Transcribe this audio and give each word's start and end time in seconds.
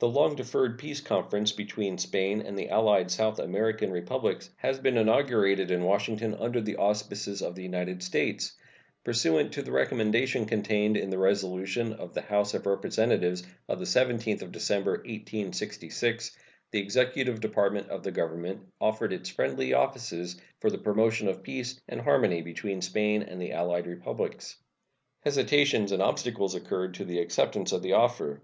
The 0.00 0.08
long 0.08 0.34
deferred 0.34 0.80
peace 0.80 1.00
conference 1.00 1.52
between 1.52 1.96
Spain 1.98 2.42
and 2.42 2.58
the 2.58 2.70
allied 2.70 3.08
South 3.08 3.38
American 3.38 3.92
Republics 3.92 4.50
has 4.56 4.80
been 4.80 4.96
inaugurated 4.96 5.70
in 5.70 5.84
Washington 5.84 6.34
under 6.34 6.60
the 6.60 6.74
auspices 6.74 7.40
of 7.40 7.54
the 7.54 7.62
United 7.62 8.02
States. 8.02 8.56
Pursuant 9.04 9.52
to 9.52 9.62
the 9.62 9.70
recommendation 9.70 10.44
contained 10.44 10.96
in 10.96 11.10
the 11.10 11.18
resolution 11.18 11.92
of 11.92 12.14
the 12.14 12.22
House 12.22 12.52
of 12.52 12.66
Representatives 12.66 13.44
of 13.68 13.78
the 13.78 13.84
17th 13.84 14.42
of 14.42 14.50
December, 14.50 14.94
1866, 15.06 16.36
the 16.72 16.80
executive 16.80 17.38
department 17.38 17.90
of 17.90 18.02
the 18.02 18.10
Government 18.10 18.62
offered 18.80 19.12
its 19.12 19.28
friendly 19.30 19.72
offices 19.72 20.36
for 20.58 20.68
the 20.68 20.78
promotion 20.78 21.28
of 21.28 21.44
peace 21.44 21.80
and 21.88 22.00
harmony 22.00 22.42
between 22.42 22.82
Spain 22.82 23.22
and 23.22 23.40
the 23.40 23.52
allied 23.52 23.86
Republics. 23.86 24.56
Hesitations 25.20 25.92
and 25.92 26.02
obstacles 26.02 26.56
occurred 26.56 26.94
to 26.94 27.04
the 27.04 27.20
acceptance 27.20 27.70
of 27.70 27.82
the 27.82 27.92
offer. 27.92 28.36